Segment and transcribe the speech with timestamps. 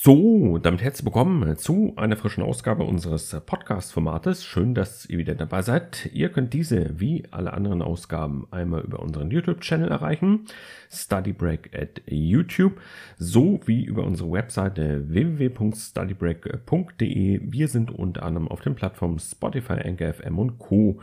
[0.00, 4.44] So, damit herzlich willkommen zu einer frischen Ausgabe unseres Podcast-Formates.
[4.44, 6.08] Schön, dass ihr wieder dabei seid.
[6.12, 10.44] Ihr könnt diese wie alle anderen Ausgaben einmal über unseren YouTube-Channel erreichen,
[10.88, 12.80] StudyBreak at YouTube,
[13.16, 17.40] sowie über unsere Webseite www.studybreak.de.
[17.42, 21.00] Wir sind unter anderem auf den Plattformen Spotify, Anchor FM und Co.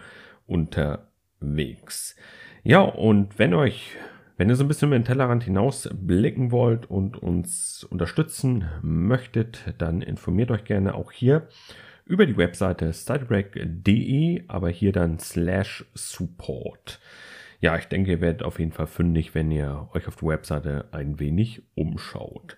[0.48, 2.16] unterwegs.
[2.64, 3.98] Ja, und wenn euch
[4.38, 9.74] wenn ihr so ein bisschen über den Tellerrand hinaus blicken wollt und uns unterstützen möchtet,
[9.78, 11.48] dann informiert euch gerne auch hier
[12.06, 17.00] über die Webseite studybreak.de, aber hier dann slash support.
[17.62, 20.86] Ja, ich denke, ihr werdet auf jeden Fall fündig, wenn ihr euch auf der Webseite
[20.92, 22.58] ein wenig umschaut.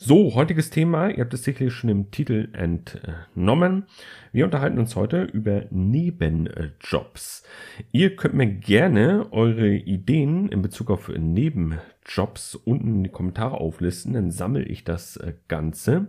[0.00, 3.86] So, heutiges Thema, ihr habt es sicherlich schon im Titel entnommen.
[4.30, 7.42] Wir unterhalten uns heute über Nebenjobs.
[7.90, 14.12] Ihr könnt mir gerne eure Ideen in Bezug auf Nebenjobs unten in die Kommentare auflisten,
[14.12, 16.06] dann sammle ich das Ganze.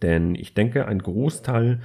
[0.00, 1.80] Denn ich denke, ein Großteil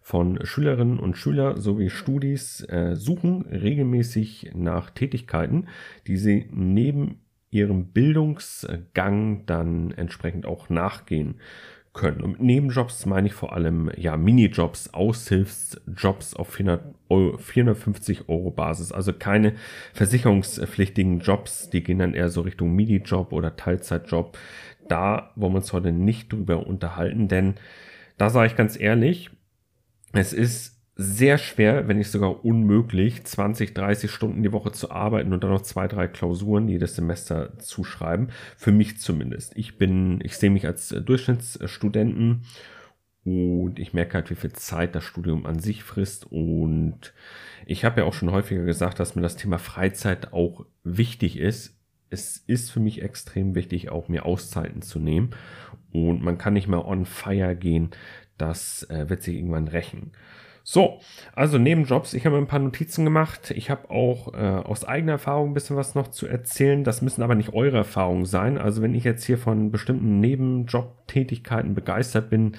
[0.00, 5.68] von Schülerinnen und Schülern sowie Studis äh, suchen regelmäßig nach Tätigkeiten,
[6.06, 7.20] die sie neben
[7.52, 11.36] ihrem Bildungsgang dann entsprechend auch nachgehen
[11.92, 12.22] können.
[12.22, 18.50] Und mit Nebenjobs meine ich vor allem ja Minijobs, Aushilfsjobs auf 400 Euro, 450 Euro
[18.50, 18.92] Basis.
[18.92, 19.54] Also keine
[19.92, 24.38] versicherungspflichtigen Jobs, die gehen dann eher so Richtung Minijob oder Teilzeitjob.
[24.88, 27.54] Da wollen wir uns heute nicht drüber unterhalten, denn
[28.16, 29.30] da sage ich ganz ehrlich,
[30.12, 35.32] es ist sehr schwer, wenn nicht sogar unmöglich, 20, 30 Stunden die Woche zu arbeiten
[35.32, 38.28] und dann noch zwei, drei Klausuren jedes Semester zu schreiben.
[38.56, 39.56] Für mich zumindest.
[39.56, 42.42] Ich bin, ich sehe mich als Durchschnittsstudenten
[43.24, 46.30] und ich merke halt, wie viel Zeit das Studium an sich frisst.
[46.30, 47.14] Und
[47.66, 51.78] ich habe ja auch schon häufiger gesagt, dass mir das Thema Freizeit auch wichtig ist.
[52.10, 55.30] Es ist für mich extrem wichtig, auch mir Auszeiten zu nehmen.
[55.92, 57.90] Und man kann nicht mal on fire gehen.
[58.36, 60.12] Das äh, wird sich irgendwann rächen.
[60.64, 61.00] So,
[61.34, 62.14] also Nebenjobs.
[62.14, 63.50] Ich habe ein paar Notizen gemacht.
[63.50, 66.84] Ich habe auch äh, aus eigener Erfahrung ein bisschen was noch zu erzählen.
[66.84, 68.58] Das müssen aber nicht eure Erfahrungen sein.
[68.58, 72.56] Also wenn ich jetzt hier von bestimmten Nebenjobtätigkeiten begeistert bin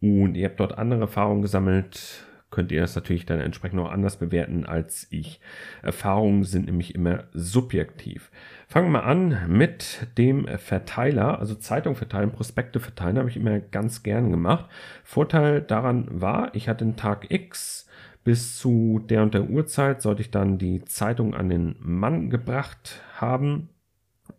[0.00, 4.16] und ihr habt dort andere Erfahrungen gesammelt, könnt ihr das natürlich dann entsprechend auch anders
[4.16, 5.40] bewerten als ich.
[5.82, 8.30] Erfahrungen sind nämlich immer subjektiv.
[8.68, 14.04] Fangen wir an mit dem Verteiler, also Zeitung verteilen, Prospekte verteilen, habe ich immer ganz
[14.04, 14.66] gern gemacht.
[15.02, 17.88] Vorteil daran war, ich hatte den Tag X
[18.22, 23.02] bis zu der und der Uhrzeit sollte ich dann die Zeitung an den Mann gebracht
[23.16, 23.68] haben.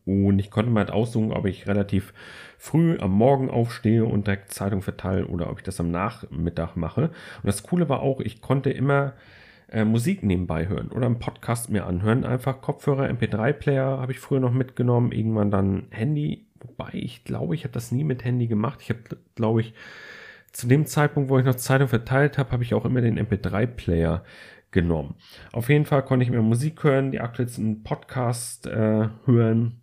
[0.06, 2.14] Und ich konnte mal halt aussuchen, ob ich relativ
[2.58, 7.06] früh am Morgen aufstehe und direkt Zeitung verteile oder ob ich das am Nachmittag mache.
[7.06, 9.14] Und das Coole war auch, ich konnte immer
[9.70, 12.24] äh, Musik nebenbei hören oder einen Podcast mir anhören.
[12.24, 16.46] Einfach Kopfhörer, MP3-Player habe ich früher noch mitgenommen, irgendwann dann Handy.
[16.60, 18.80] Wobei ich glaube, ich habe das nie mit Handy gemacht.
[18.82, 19.00] Ich habe,
[19.36, 19.74] glaube ich,
[20.52, 24.24] zu dem Zeitpunkt, wo ich noch Zeitung verteilt habe, habe ich auch immer den MP3-Player
[24.72, 25.16] genommen.
[25.52, 29.82] Auf jeden Fall konnte ich mir Musik hören, die aktuellsten Podcast äh, hören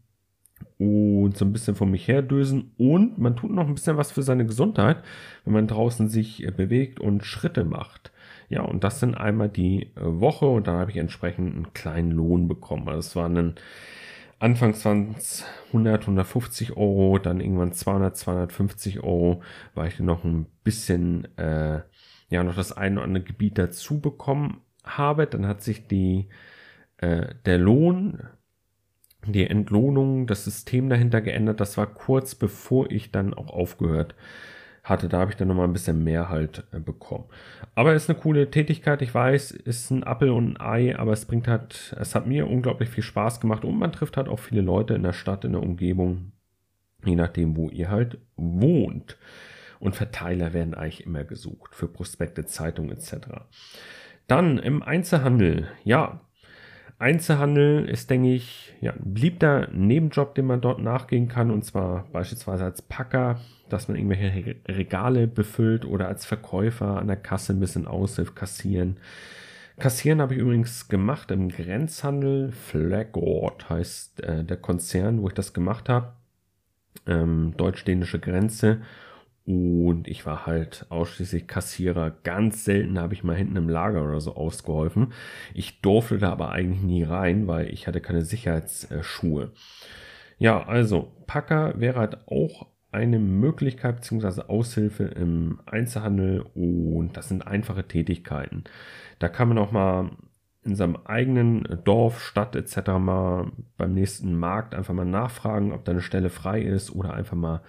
[0.83, 2.73] und so ein bisschen von mich her dösen.
[2.79, 5.03] Und man tut noch ein bisschen was für seine Gesundheit,
[5.45, 8.13] wenn man draußen sich äh, bewegt und Schritte macht.
[8.49, 12.11] Ja, und das sind einmal die äh, Woche und dann habe ich entsprechend einen kleinen
[12.11, 12.89] Lohn bekommen.
[12.89, 13.55] Also es waren dann
[14.39, 19.43] anfangs waren es 100, 150 Euro, dann irgendwann 200, 250 Euro,
[19.75, 21.81] weil ich noch ein bisschen, äh,
[22.29, 25.27] ja, noch das eine oder andere Gebiet dazu bekommen habe.
[25.27, 26.29] Dann hat sich die,
[26.97, 28.19] äh, der Lohn
[29.27, 31.61] die Entlohnung, das System dahinter geändert.
[31.61, 34.15] Das war kurz bevor ich dann auch aufgehört
[34.83, 35.09] hatte.
[35.09, 37.25] Da habe ich dann nochmal ein bisschen mehr halt äh, bekommen.
[37.75, 39.01] Aber ist eine coole Tätigkeit.
[39.03, 42.49] Ich weiß, ist ein Appel und ein Ei, aber es bringt halt, es hat mir
[42.49, 45.53] unglaublich viel Spaß gemacht und man trifft halt auch viele Leute in der Stadt, in
[45.53, 46.33] der Umgebung,
[47.05, 49.19] je nachdem, wo ihr halt wohnt.
[49.79, 53.17] Und Verteiler werden eigentlich immer gesucht für Prospekte, Zeitungen etc.
[54.29, 56.21] Dann im Einzelhandel, ja,
[57.03, 61.51] Einzelhandel ist, denke ich, ja, ein beliebter Nebenjob, den man dort nachgehen kann.
[61.51, 67.17] Und zwar beispielsweise als Packer, dass man irgendwelche Regale befüllt oder als Verkäufer an der
[67.17, 68.99] Kasse ein bisschen aushilft, kassieren.
[69.79, 72.53] Kassieren habe ich übrigens gemacht im Grenzhandel.
[72.53, 76.13] Flagord heißt äh, der Konzern, wo ich das gemacht habe.
[77.07, 78.83] Ähm, Deutsch-dänische Grenze.
[79.45, 82.13] Und ich war halt ausschließlich Kassierer.
[82.23, 85.13] Ganz selten habe ich mal hinten im Lager oder so ausgeholfen.
[85.53, 89.51] Ich durfte da aber eigentlich nie rein, weil ich hatte keine Sicherheitsschuhe.
[90.39, 94.43] Ja, also Packer wäre halt auch eine Möglichkeit bzw.
[94.43, 98.65] Aushilfe im Einzelhandel und das sind einfache Tätigkeiten.
[99.19, 100.11] Da kann man auch mal
[100.65, 102.91] in seinem eigenen Dorf, Stadt etc.
[102.99, 107.37] mal beim nächsten Markt einfach mal nachfragen, ob da eine Stelle frei ist oder einfach
[107.37, 107.63] mal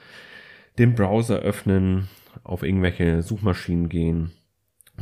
[0.78, 2.10] den Browser öffnen,
[2.44, 4.32] auf irgendwelche Suchmaschinen gehen,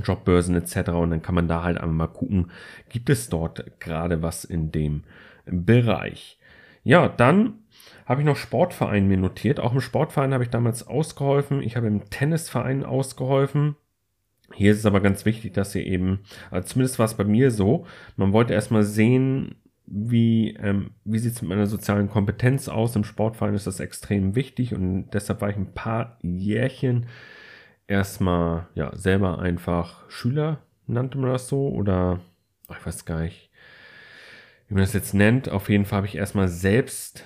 [0.04, 0.90] Jobbörsen etc.
[0.90, 2.52] Und dann kann man da halt einmal mal gucken,
[2.90, 5.04] gibt es dort gerade was in dem
[5.46, 6.38] Bereich.
[6.84, 7.60] Ja, dann
[8.06, 9.60] habe ich noch Sportverein mir notiert.
[9.60, 11.62] Auch im Sportverein habe ich damals ausgeholfen.
[11.62, 13.76] Ich habe im Tennisverein ausgeholfen.
[14.54, 16.20] Hier ist es aber ganz wichtig, dass ihr eben,
[16.50, 17.86] also zumindest war es bei mir so,
[18.18, 19.56] man wollte erstmal sehen,
[19.86, 22.96] wie, ähm, wie sieht es mit meiner sozialen Kompetenz aus.
[22.96, 27.08] Im Sportverein ist das extrem wichtig und deshalb war ich ein paar Jährchen
[27.88, 32.22] erstmal ja selber einfach Schüler, nannte man das so, oder
[32.70, 33.50] ich weiß gar nicht,
[34.68, 35.50] wie man das jetzt nennt.
[35.50, 37.26] Auf jeden Fall habe ich erstmal selbst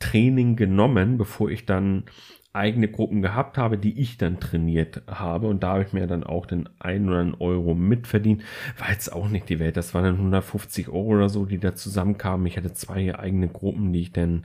[0.00, 2.04] Training genommen, bevor ich dann
[2.52, 5.46] eigene Gruppen gehabt habe, die ich dann trainiert habe.
[5.46, 8.42] Und da habe ich mir dann auch den einen oder anderen Euro mitverdient.
[8.76, 9.76] War jetzt auch nicht die Welt.
[9.76, 12.46] Das waren dann 150 Euro oder so, die da zusammenkamen.
[12.46, 14.44] Ich hatte zwei eigene Gruppen, die ich dann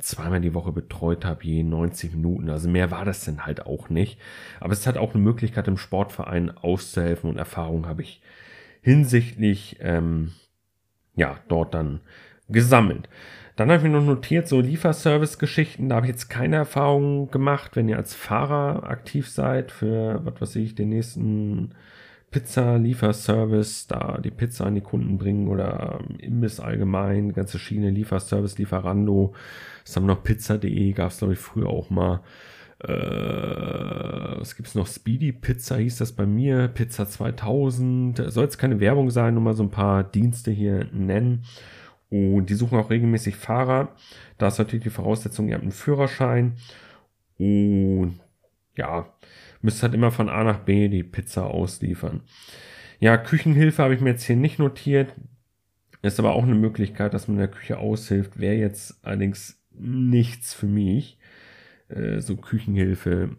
[0.00, 2.48] zweimal die Woche betreut habe, je 90 Minuten.
[2.48, 4.18] Also mehr war das dann halt auch nicht.
[4.58, 8.22] Aber es hat auch eine Möglichkeit, im Sportverein auszuhelfen und Erfahrung habe ich
[8.80, 10.32] hinsichtlich, ähm,
[11.14, 12.00] ja, dort dann
[12.48, 13.08] gesammelt.
[13.56, 17.76] Dann habe ich mir noch notiert, so Lieferservice-Geschichten, da habe ich jetzt keine Erfahrungen gemacht,
[17.76, 21.74] wenn ihr als Fahrer aktiv seid für, was weiß ich, den nächsten
[22.30, 29.34] Pizza-Lieferservice, da die Pizza an die Kunden bringen oder Imbiss allgemein, ganze Schiene, Lieferservice, Lieferando.
[29.84, 32.20] Das haben noch Pizza.de, gab es glaube ich früher auch mal.
[32.82, 34.86] Äh, was gibt's noch?
[34.86, 38.32] Speedy Pizza hieß das bei mir, Pizza 2000.
[38.32, 41.44] Soll jetzt keine Werbung sein, nur mal so ein paar Dienste hier nennen.
[42.12, 43.96] Und die suchen auch regelmäßig Fahrer.
[44.36, 46.58] Da ist natürlich die Voraussetzung, ihr habt einen Führerschein.
[47.38, 48.20] Und
[48.76, 49.10] ja,
[49.62, 52.20] müsst halt immer von A nach B die Pizza ausliefern.
[53.00, 55.14] Ja, Küchenhilfe habe ich mir jetzt hier nicht notiert.
[56.02, 58.38] Ist aber auch eine Möglichkeit, dass man in der Küche aushilft.
[58.38, 61.18] Wäre jetzt allerdings nichts für mich.
[61.88, 63.38] Äh, so Küchenhilfe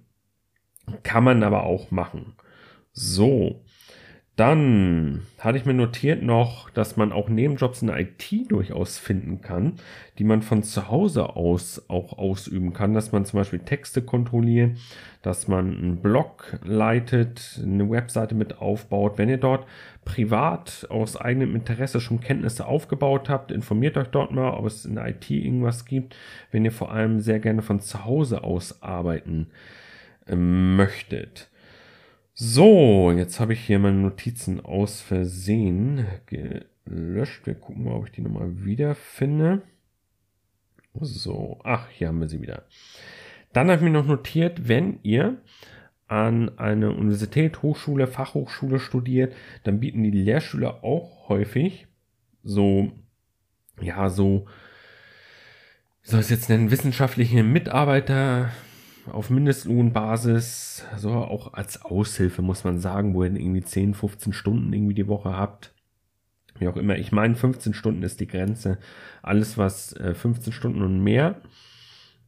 [1.04, 2.34] kann man aber auch machen.
[2.92, 3.64] So,
[4.36, 9.42] dann hatte ich mir notiert noch, dass man auch Nebenjobs in der IT durchaus finden
[9.42, 9.74] kann,
[10.18, 14.76] die man von zu Hause aus auch ausüben kann, dass man zum Beispiel Texte kontrolliert,
[15.22, 19.20] dass man einen Blog leitet, eine Webseite mit aufbaut.
[19.20, 19.68] Wenn ihr dort
[20.04, 24.96] privat aus eigenem Interesse schon Kenntnisse aufgebaut habt, informiert euch dort mal, ob es in
[24.96, 26.16] der IT irgendwas gibt.
[26.50, 29.52] Wenn ihr vor allem sehr gerne von zu Hause aus arbeiten
[30.26, 31.50] äh, möchtet.
[32.36, 37.46] So, jetzt habe ich hier meine Notizen aus Versehen gelöscht.
[37.46, 39.62] Wir gucken mal, ob ich die nochmal wiederfinde.
[41.00, 42.64] So, ach, hier haben wir sie wieder.
[43.54, 45.38] Dann habe ich mir noch notiert, wenn ihr
[46.08, 51.88] an einer Universität, Hochschule, Fachhochschule studiert, dann bieten die Lehrschüler auch häufig
[52.44, 52.92] so,
[53.80, 54.48] ja, so,
[56.02, 58.52] wie soll ich es jetzt nennen, wissenschaftliche Mitarbeiter,
[59.12, 64.72] auf Mindestlohnbasis, so auch als Aushilfe muss man sagen, wo ihr irgendwie 10, 15 Stunden
[64.72, 65.74] irgendwie die Woche habt.
[66.60, 66.98] Wie auch immer.
[66.98, 68.78] Ich meine, 15 Stunden ist die Grenze.
[69.22, 71.42] Alles, was 15 äh, Stunden und mehr,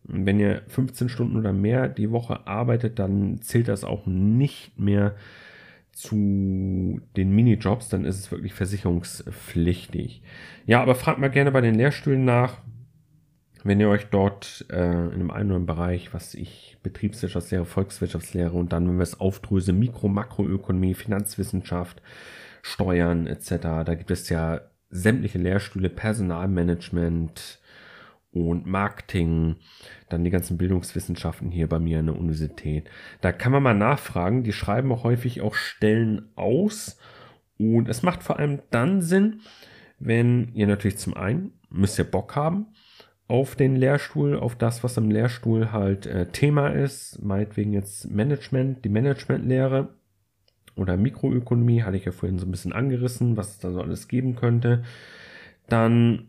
[0.03, 5.15] wenn ihr 15 Stunden oder mehr die Woche arbeitet, dann zählt das auch nicht mehr
[5.91, 10.21] zu den Minijobs, dann ist es wirklich versicherungspflichtig.
[10.65, 12.57] Ja, aber fragt mal gerne bei den Lehrstühlen nach
[13.65, 18.87] wenn ihr euch dort äh, in einem anderen Bereich, was ich Betriebswirtschaftslehre, Volkswirtschaftslehre und dann,
[18.87, 21.99] wenn wir es aufdröseln, Mikro-, Makroökonomie, Finanzwissenschaft,
[22.61, 27.59] Steuern etc., da gibt es ja sämtliche Lehrstühle, Personalmanagement
[28.31, 29.55] und Marketing,
[30.09, 32.87] dann die ganzen Bildungswissenschaften hier bei mir an der Universität.
[33.21, 36.99] Da kann man mal nachfragen, die schreiben auch häufig auch Stellen aus
[37.57, 39.41] und es macht vor allem dann Sinn,
[39.97, 42.67] wenn ihr natürlich zum einen müsst ihr Bock haben,
[43.27, 48.85] auf den Lehrstuhl, auf das, was im Lehrstuhl halt äh, Thema ist, meinetwegen jetzt Management,
[48.85, 49.89] die Managementlehre
[50.75, 54.07] oder Mikroökonomie, hatte ich ja vorhin so ein bisschen angerissen, was es da so alles
[54.07, 54.83] geben könnte.
[55.67, 56.27] Dann,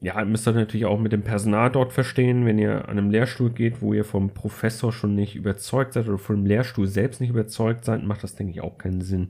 [0.00, 3.50] ja, müsst ihr natürlich auch mit dem Personal dort verstehen, wenn ihr an einem Lehrstuhl
[3.50, 7.84] geht, wo ihr vom Professor schon nicht überzeugt seid oder vom Lehrstuhl selbst nicht überzeugt
[7.84, 9.28] seid, macht das, denke ich, auch keinen Sinn.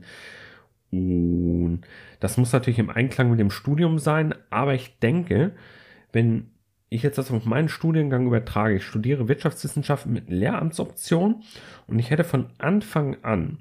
[0.91, 1.81] Und
[2.19, 5.51] das muss natürlich im Einklang mit dem Studium sein, aber ich denke,
[6.11, 6.52] wenn
[6.93, 11.43] ich jetzt das auf meinen Studiengang übertrage, ich studiere Wirtschaftswissenschaften mit Lehramtsoption
[11.87, 13.59] und ich hätte von Anfang an,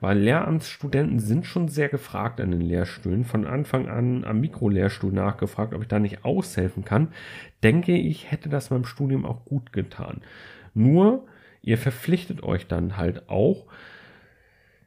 [0.00, 5.74] weil Lehramtsstudenten sind schon sehr gefragt an den Lehrstühlen, von Anfang an am Mikrolehrstuhl nachgefragt,
[5.74, 7.08] ob ich da nicht aushelfen kann,
[7.62, 10.22] denke ich, hätte das meinem Studium auch gut getan.
[10.74, 11.26] Nur,
[11.62, 13.66] ihr verpflichtet euch dann halt auch,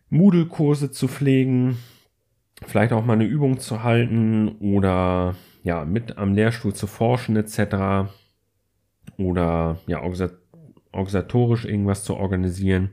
[0.10, 1.77] Moodle-Kurse zu pflegen,
[2.65, 8.10] vielleicht auch mal eine Übung zu halten oder ja, mit am Lehrstuhl zu forschen etc.
[9.18, 10.01] Oder ja,
[10.91, 12.91] organisatorisch irgendwas zu organisieren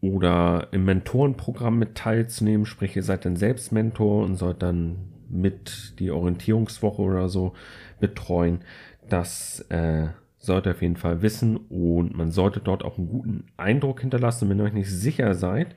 [0.00, 5.94] oder im Mentorenprogramm mit teilzunehmen, sprich ihr seid dann selbst Mentor und sollt dann mit
[5.98, 7.52] die Orientierungswoche oder so
[8.00, 8.60] betreuen.
[9.08, 13.46] Das äh, sollt ihr auf jeden Fall wissen und man sollte dort auch einen guten
[13.56, 14.48] Eindruck hinterlassen.
[14.48, 15.74] Wenn ihr euch nicht sicher seid,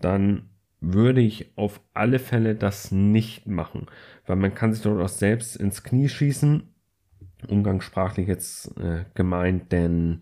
[0.00, 3.86] dann würde ich auf alle Fälle das nicht machen,
[4.26, 6.62] weil man kann sich dort auch selbst ins Knie schießen.
[7.48, 10.20] Umgangssprachlich jetzt äh, gemeint, denn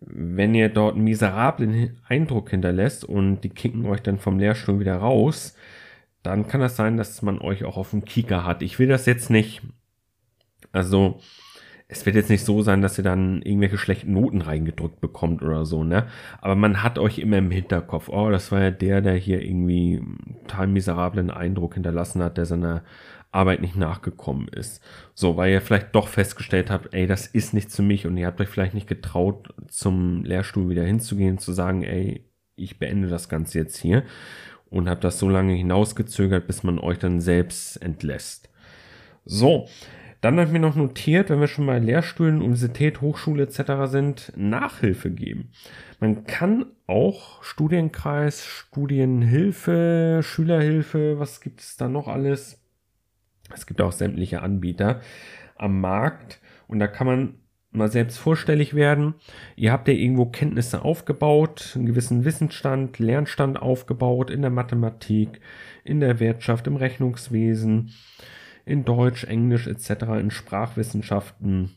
[0.00, 4.96] wenn ihr dort einen miserablen Eindruck hinterlässt und die kicken euch dann vom Lehrstuhl wieder
[4.96, 5.56] raus,
[6.22, 8.62] dann kann das sein, dass man euch auch auf dem Kieker hat.
[8.62, 9.62] Ich will das jetzt nicht.
[10.72, 11.20] Also,
[11.90, 15.64] es wird jetzt nicht so sein, dass ihr dann irgendwelche schlechten Noten reingedrückt bekommt oder
[15.64, 16.06] so, ne?
[16.42, 20.02] Aber man hat euch immer im Hinterkopf, oh, das war ja der, der hier irgendwie
[20.42, 22.82] total miserablen Eindruck hinterlassen hat, der seiner
[23.32, 24.82] Arbeit nicht nachgekommen ist.
[25.14, 28.26] So, weil ihr vielleicht doch festgestellt habt, ey, das ist nichts für mich und ihr
[28.26, 32.22] habt euch vielleicht nicht getraut, zum Lehrstuhl wieder hinzugehen, zu sagen, ey,
[32.54, 34.02] ich beende das Ganze jetzt hier
[34.68, 38.50] und habt das so lange hinausgezögert, bis man euch dann selbst entlässt.
[39.24, 39.68] So,
[40.20, 43.90] dann habe ich mir noch notiert, wenn wir schon bei Lehrstühlen, Universität, Hochschule etc.
[43.90, 45.50] sind, Nachhilfe geben.
[46.00, 52.60] Man kann auch Studienkreis, Studienhilfe, Schülerhilfe, was gibt es da noch alles?
[53.54, 55.00] Es gibt auch sämtliche Anbieter
[55.56, 57.34] am Markt und da kann man
[57.70, 59.14] mal selbst vorstellig werden.
[59.56, 65.40] Ihr habt ja irgendwo Kenntnisse aufgebaut, einen gewissen Wissensstand, Lernstand aufgebaut in der Mathematik,
[65.84, 67.92] in der Wirtschaft, im Rechnungswesen,
[68.68, 71.70] in Deutsch, Englisch etc., in Sprachwissenschaften.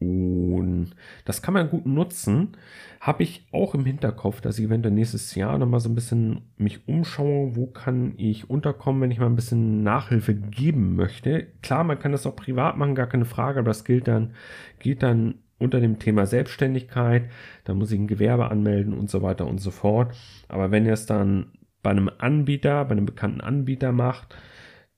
[0.00, 0.92] Und
[1.26, 2.56] das kann man gut nutzen.
[3.00, 6.88] Habe ich auch im Hinterkopf, dass ich eventuell nächstes Jahr nochmal so ein bisschen mich
[6.88, 11.48] umschaue, wo kann ich unterkommen, wenn ich mal ein bisschen Nachhilfe geben möchte.
[11.62, 14.32] Klar, man kann das auch privat machen, gar keine Frage, aber das gilt dann,
[14.78, 17.30] gilt dann unter dem Thema Selbstständigkeit.
[17.64, 20.16] Da muss ich ein Gewerbe anmelden und so weiter und so fort.
[20.48, 21.52] Aber wenn ihr es dann
[21.82, 24.34] bei einem Anbieter, bei einem bekannten Anbieter macht,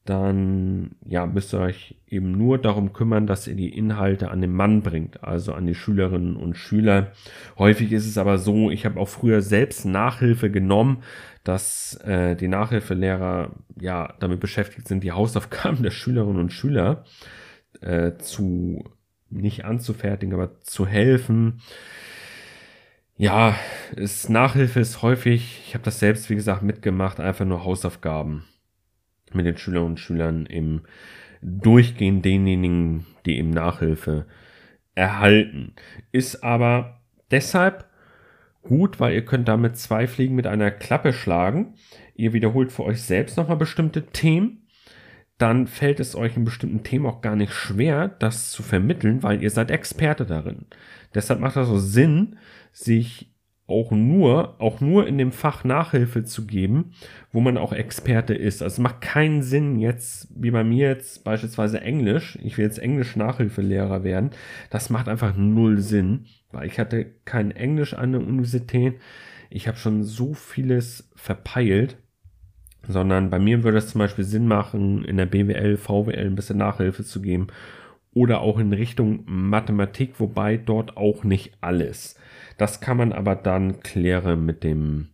[0.04, 4.52] dann ja, müsst ihr euch eben nur darum kümmern, dass ihr die Inhalte an den
[4.52, 7.12] Mann bringt, also an die Schülerinnen und Schüler.
[7.56, 11.04] Häufig ist es aber so, ich habe auch früher selbst Nachhilfe genommen,
[11.44, 17.04] dass äh, die Nachhilfelehrer ja damit beschäftigt sind, die Hausaufgaben der Schülerinnen und Schüler
[17.80, 18.84] äh, zu
[19.30, 21.60] nicht anzufertigen, aber zu helfen.
[23.16, 23.54] Ja,
[23.94, 28.44] ist Nachhilfe ist häufig, ich habe das selbst wie gesagt mitgemacht, einfach nur Hausaufgaben
[29.34, 30.82] mit den Schülerinnen und Schülern im
[31.42, 34.26] Durchgehen denjenigen, die eben Nachhilfe
[34.94, 35.74] erhalten.
[36.12, 37.86] Ist aber deshalb
[38.62, 41.74] gut, weil ihr könnt damit zwei Fliegen mit einer Klappe schlagen.
[42.14, 44.66] Ihr wiederholt für euch selbst nochmal bestimmte Themen.
[45.38, 49.42] Dann fällt es euch in bestimmten Themen auch gar nicht schwer, das zu vermitteln, weil
[49.42, 50.66] ihr seid Experte darin.
[51.14, 52.36] Deshalb macht das so Sinn,
[52.72, 53.31] sich
[53.66, 56.92] auch nur, auch nur in dem Fach Nachhilfe zu geben,
[57.32, 58.62] wo man auch Experte ist.
[58.62, 62.78] Also es macht keinen Sinn jetzt, wie bei mir jetzt beispielsweise Englisch, ich will jetzt
[62.78, 64.30] Englisch Nachhilfelehrer werden,
[64.70, 68.98] das macht einfach null Sinn, weil ich hatte kein Englisch an der Universität,
[69.48, 71.96] ich habe schon so vieles verpeilt,
[72.88, 76.58] sondern bei mir würde es zum Beispiel Sinn machen, in der BWL, VWL ein bisschen
[76.58, 77.46] Nachhilfe zu geben
[78.12, 82.18] oder auch in Richtung Mathematik, wobei dort auch nicht alles.
[82.58, 85.08] Das kann man aber dann klären mit dem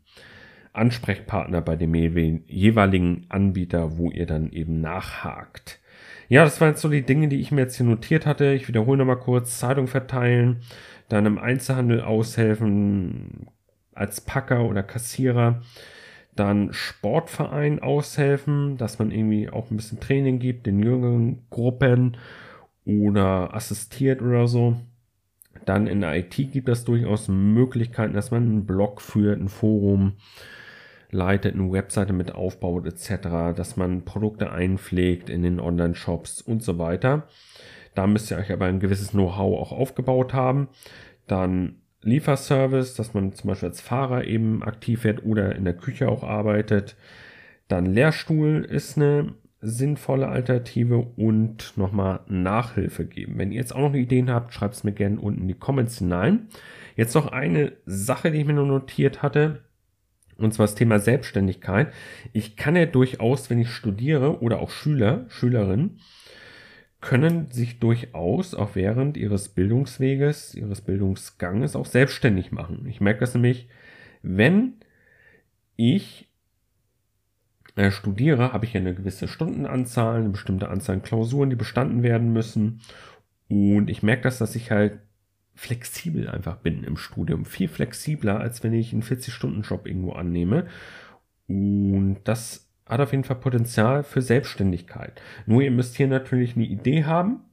[0.73, 5.81] Ansprechpartner bei dem jeweiligen Anbieter, wo ihr dann eben nachhakt.
[6.29, 8.53] Ja, das waren jetzt so die Dinge, die ich mir jetzt hier notiert hatte.
[8.53, 9.59] Ich wiederhole nochmal kurz.
[9.59, 10.61] Zeitung verteilen,
[11.09, 13.49] dann im Einzelhandel aushelfen
[13.95, 15.63] als Packer oder Kassierer,
[16.37, 22.17] dann Sportverein aushelfen, dass man irgendwie auch ein bisschen Training gibt, den jüngeren Gruppen
[22.85, 24.77] oder assistiert oder so.
[25.65, 30.15] Dann in der IT gibt es durchaus Möglichkeiten, dass man einen Blog führt, ein Forum
[31.11, 36.79] leitet, eine Webseite mit aufbaut etc., dass man Produkte einpflegt in den Online-Shops und so
[36.79, 37.29] weiter.
[37.95, 40.69] Da müsst ihr euch aber ein gewisses Know-how auch aufgebaut haben.
[41.27, 46.09] Dann Lieferservice, dass man zum Beispiel als Fahrer eben aktiv wird oder in der Küche
[46.09, 46.97] auch arbeitet.
[47.67, 53.39] Dann Lehrstuhl ist eine sinnvolle Alternative und nochmal Nachhilfe geben.
[53.39, 55.99] Wenn ihr jetzt auch noch Ideen habt, schreibt es mir gerne unten in die Comments
[55.99, 56.49] hinein.
[56.97, 59.65] Jetzt noch eine Sache, die ich mir nur notiert hatte,
[60.37, 61.93] und zwar das Thema Selbstständigkeit.
[62.33, 65.99] Ich kann ja durchaus, wenn ich studiere oder auch Schüler, Schülerinnen,
[67.01, 72.87] können sich durchaus auch während ihres Bildungsweges, ihres Bildungsganges auch selbstständig machen.
[72.89, 73.69] Ich merke das nämlich,
[74.23, 74.75] wenn
[75.77, 76.28] ich
[77.79, 82.03] äh, studiere, habe ich ja eine gewisse Stundenanzahl, eine bestimmte Anzahl an Klausuren, die bestanden
[82.03, 82.81] werden müssen.
[83.49, 84.99] Und ich merke das, dass ich halt
[85.55, 87.45] flexibel einfach bin im Studium.
[87.45, 90.67] Viel flexibler, als wenn ich einen 40-Stunden-Job irgendwo annehme.
[91.47, 95.23] Und das hat auf jeden Fall Potenzial für Selbstständigkeit.
[95.47, 97.45] Nur ihr müsst hier natürlich eine Idee haben.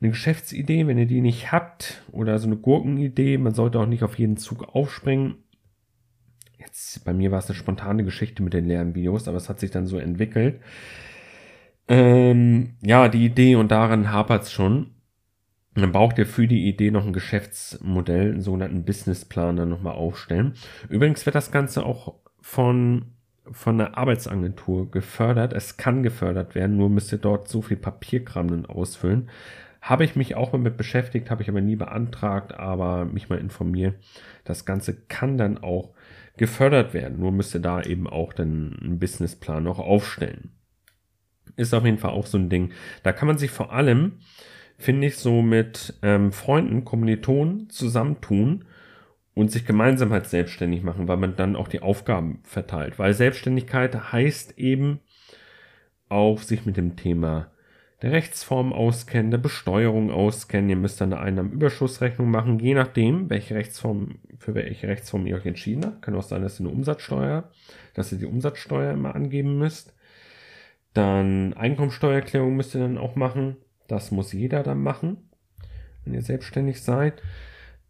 [0.00, 4.02] Eine Geschäftsidee, wenn ihr die nicht habt, oder so eine Gurkenidee, man sollte auch nicht
[4.04, 5.36] auf jeden Zug aufspringen.
[6.64, 9.58] Jetzt, bei mir war es eine spontane Geschichte mit den leeren Videos, aber es hat
[9.58, 10.60] sich dann so entwickelt.
[11.88, 14.90] Ähm, ja, die Idee und daran hapert es schon.
[15.74, 20.54] Dann braucht ihr für die Idee noch ein Geschäftsmodell, einen sogenannten Businessplan dann nochmal aufstellen.
[20.88, 23.06] Übrigens wird das Ganze auch von,
[23.50, 25.52] von einer Arbeitsagentur gefördert.
[25.54, 29.30] Es kann gefördert werden, nur müsst ihr dort so viel Papierkram dann ausfüllen.
[29.80, 33.38] Habe ich mich auch mal mit beschäftigt, habe ich aber nie beantragt, aber mich mal
[33.38, 33.96] informiert.
[34.44, 35.94] Das Ganze kann dann auch
[36.36, 40.52] gefördert werden, nur müsst ihr da eben auch dann einen Businessplan noch aufstellen.
[41.56, 42.72] Ist auf jeden Fall auch so ein Ding.
[43.02, 44.18] Da kann man sich vor allem
[44.82, 48.64] finde ich, so mit ähm, Freunden, Kommilitonen zusammentun
[49.34, 52.98] und sich gemeinsam halt selbstständig machen, weil man dann auch die Aufgaben verteilt.
[52.98, 55.00] Weil Selbstständigkeit heißt eben
[56.08, 57.51] auch sich mit dem Thema
[58.02, 60.68] der Rechtsform auskennen, der Besteuerung auskennen.
[60.68, 65.46] Ihr müsst dann eine Einnahmenüberschussrechnung machen, je nachdem, welche Rechtsform, für welche Rechtsform ihr euch
[65.46, 66.02] entschieden habt.
[66.02, 67.48] Kann auch sein, dass ihr eine Umsatzsteuer,
[67.94, 69.94] dass ihr die Umsatzsteuer immer angeben müsst.
[70.94, 73.56] Dann Einkommensteuererklärung müsst ihr dann auch machen.
[73.86, 75.28] Das muss jeder dann machen,
[76.04, 77.22] wenn ihr selbstständig seid.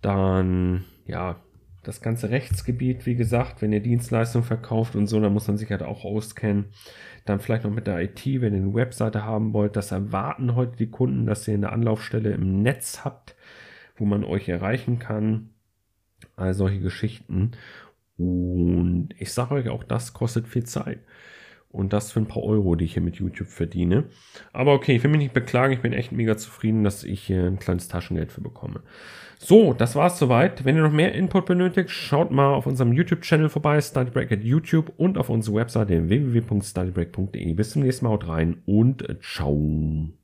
[0.03, 1.41] Dann, ja,
[1.83, 5.71] das ganze Rechtsgebiet, wie gesagt, wenn ihr Dienstleistungen verkauft und so, dann muss man sich
[5.71, 6.67] halt auch auskennen.
[7.25, 9.77] Dann vielleicht noch mit der IT, wenn ihr eine Webseite haben wollt.
[9.77, 13.35] Das erwarten heute die Kunden, dass ihr eine Anlaufstelle im Netz habt,
[13.97, 15.51] wo man euch erreichen kann.
[16.37, 17.53] All solche Geschichten.
[18.17, 21.01] Und ich sage euch auch, das kostet viel Zeit.
[21.73, 24.05] Und das für ein paar Euro, die ich hier mit YouTube verdiene.
[24.53, 25.73] Aber okay, ich will mich nicht beklagen.
[25.73, 28.83] Ich bin echt mega zufrieden, dass ich hier ein kleines Taschengeld für bekomme.
[29.39, 30.65] So, das war's soweit.
[30.65, 34.93] Wenn ihr noch mehr Input benötigt, schaut mal auf unserem YouTube-Channel vorbei, StudyBreak at YouTube
[34.99, 37.53] und auf unsere Webseite www.studybreak.de.
[37.55, 40.22] Bis zum nächsten Mal, haut rein und ciao.